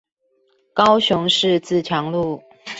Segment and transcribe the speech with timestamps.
[0.73, 2.41] 高雄市自強路